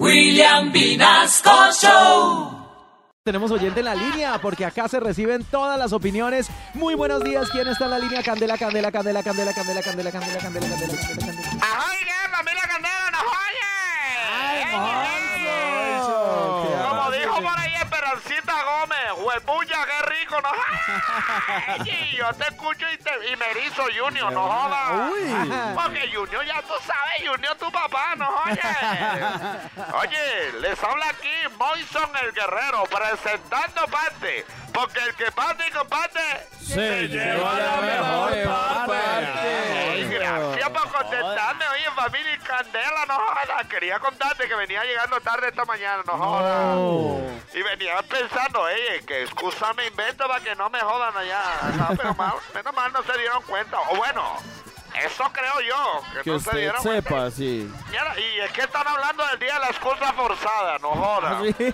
[0.00, 2.50] William Vinasco Show.
[3.22, 6.48] Tenemos oyente en la línea porque acá se reciben todas las opiniones.
[6.74, 7.48] Muy buenos días.
[7.50, 8.22] ¿Quién está en la línea?
[8.22, 11.42] Candela, Candela, Candela, Candela, Candela, Candela, Candela, Candela, Candela, Candela, Candela.
[11.62, 13.70] ¡Ay, qué familia Candela, no oye!
[16.88, 17.74] Como dijo por ahí
[19.16, 21.86] Huepucha, qué rico, no jodas.
[22.16, 25.10] Yo te escucho y, te, y me erizo, Junior, no jodas.
[25.74, 28.60] Porque Junior, ya tú sabes, Junior, tu papá, no oye.
[29.94, 31.28] Oye, les habla aquí
[31.58, 34.44] Moison el Guerrero, presentando parte.
[34.72, 36.20] Porque el que parte y comparte
[36.60, 37.80] Se lleva la
[42.04, 43.66] familia y Candela, no jodas.
[43.68, 47.34] Quería contarte que venía llegando tarde esta mañana, no jodas.
[47.54, 51.42] Y venía pensando, oye, que excusa me invento para que no me jodan allá.
[51.76, 53.78] No, pero mal- menos mal no se dieron cuenta.
[53.90, 54.36] O bueno,
[55.02, 57.08] eso creo yo, que, Que no se usted dieron cuenta.
[57.10, 57.72] sepa, sí.
[57.90, 61.42] Mira, y es que están hablando del día de la excusa forzada, no jodas.
[61.58, 61.72] Sí,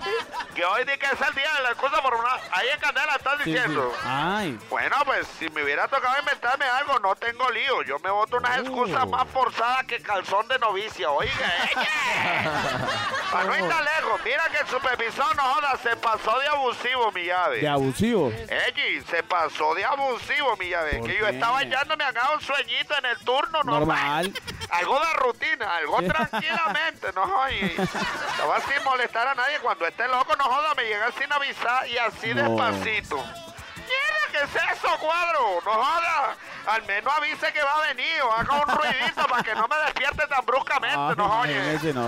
[0.55, 2.41] Que hoy di que es el día de la excusa forzada.
[2.51, 3.51] Ahí en Candela están sí, sí.
[3.51, 3.93] diciendo.
[4.03, 7.81] Ay, Bueno, pues si me hubiera tocado inventarme algo, no tengo lío.
[7.83, 11.09] Yo me boto unas excusas más forzadas que calzón de novicia.
[11.09, 11.31] Oiga,
[11.71, 12.51] ella.
[13.31, 17.11] Para no ir tan lejos, mira que el supervisor no joda, se pasó de abusivo,
[17.13, 17.59] mi llave.
[17.61, 18.29] de abusivo.
[18.31, 20.97] Eji, se pasó de abusivo, mi llave.
[20.99, 24.33] ¿Por Que yo estaba echándome acá un sueñito en el turno normal.
[24.33, 24.33] Normal.
[24.71, 27.75] Algo de rutina, algo tranquilamente, no oye.
[27.75, 29.59] Estaba sin molestar a nadie.
[29.59, 32.43] Cuando esté loco, no joda, me llega sin avisar y así No.
[32.43, 33.17] despacito.
[33.17, 35.61] Mierda, ¿qué es eso, cuadro?
[35.65, 36.35] No joda.
[36.67, 39.75] Al menos avise que va a venir o haga un ruidito para que no me
[39.77, 41.93] despierte tan bruscamente, Ay, no oye.
[41.93, 42.07] no.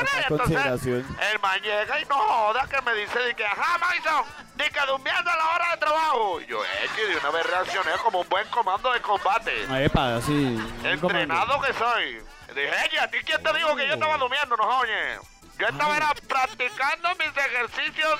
[0.00, 1.16] Entonces, consideración.
[1.32, 4.24] el man llega y no joda que me dice de que, ajá, Mason,
[4.56, 6.40] de que durmiendo a la hora de trabajo.
[6.40, 9.84] Y yo, eh, que de una vez reaccioné como un buen comando de combate.
[9.84, 10.58] Epa, sí.
[10.84, 12.22] Entrenado que soy.
[12.48, 14.56] Dije, ella, ¿a ti quién te dijo que yo estaba durmiendo?
[14.56, 15.18] No, oye.
[15.58, 18.18] Yo estaba era practicando mis ejercicios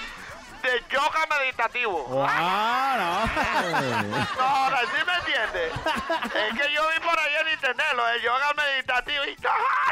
[0.62, 2.26] de yoga meditativo.
[2.28, 3.24] Ah,
[4.38, 5.72] No, ahora sí me entiendes.
[5.72, 9.89] Es que yo vi por ahí en internet lo de yoga meditativo y ¡Ahora!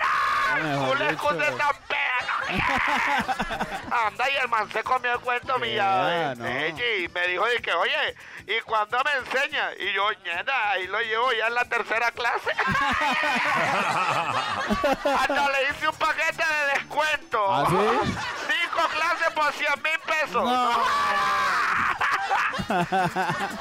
[1.19, 1.56] Mejor ¡Una dicho.
[1.56, 1.99] excusa tan!
[4.06, 6.37] Anda, y el man se comió el cuento llave.
[6.37, 6.49] no.
[6.49, 8.15] Y me dijo, y que, oye,
[8.47, 9.71] ¿y cuándo me enseña?
[9.79, 12.51] Y yo, ñeta, ahí lo llevo ya en la tercera clase.
[15.19, 17.47] Hasta le hice un paquete de descuento.
[17.53, 18.15] ¿Ah, sí?
[18.49, 20.45] Cinco clases por 100 mil pesos.
[20.45, 20.85] No.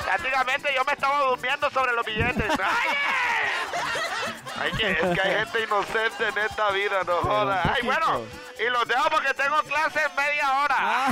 [0.06, 2.52] Prácticamente yo me estaba durmiendo sobre los billetes.
[2.60, 2.90] ¡Ay!
[4.60, 7.62] Ay, que, es que hay gente inocente en esta vida, no joda.
[7.74, 8.24] Ay, bueno,
[8.60, 11.08] y los dejo porque tengo clase en media hora.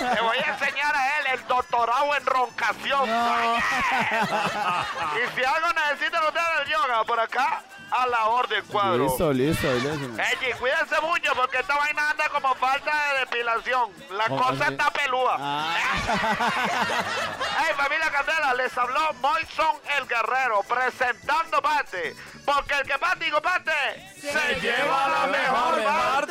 [0.14, 3.08] Le voy a enseñar a él el doctorado en roncación.
[5.10, 9.04] Y si algo necesitan ustedes del yoga, por acá, a la orden, cuadro.
[9.04, 10.18] Listo, listo, decimos.
[10.18, 13.90] Eji, cuídense mucho porque esta vaina anda como falta de depilación.
[14.12, 14.72] La Oh, cosa sí.
[14.72, 15.36] está pelúa.
[15.38, 15.76] Ah.
[17.60, 22.14] Hey, familia Candela, les habló Moison el Guerrero presentando parte.
[22.44, 23.72] Porque el que parte y comparte
[24.20, 26.29] se lleva la mejor parte.